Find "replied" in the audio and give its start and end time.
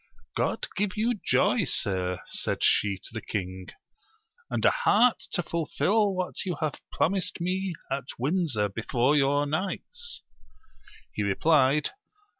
11.21-11.91